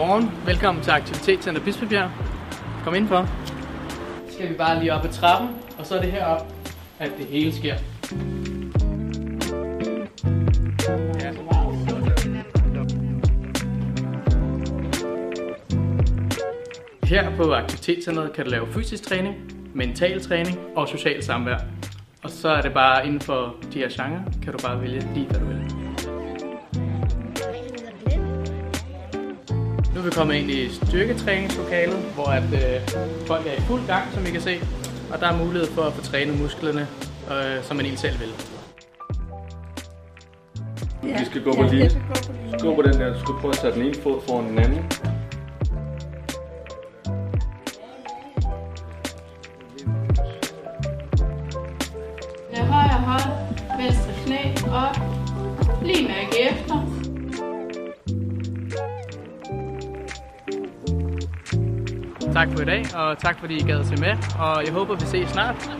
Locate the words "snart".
65.28-65.70